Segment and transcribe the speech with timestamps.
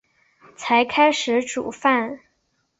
[0.55, 2.21] 才开始煮饭